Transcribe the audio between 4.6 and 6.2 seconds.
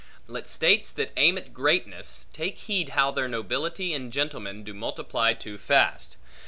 do multiply too fast.